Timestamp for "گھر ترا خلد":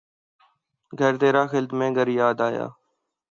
0.99-1.71